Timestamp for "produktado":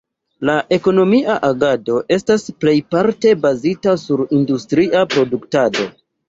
5.13-5.89